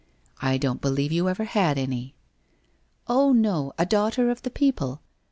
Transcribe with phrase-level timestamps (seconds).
[0.51, 2.17] 'I don't believe you ever had any.' i'
[3.13, 4.99] Oh, no, a daughter of the people!